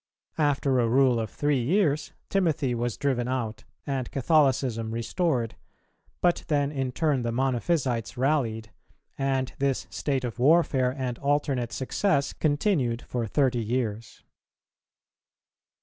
[0.39, 5.55] [319:1] After a rule of three years, Timothy was driven out and Catholicism restored;
[6.21, 8.71] but then in turn the Monophysites rallied,
[9.19, 14.23] and this state of warfare and alternate success continued for thirty years.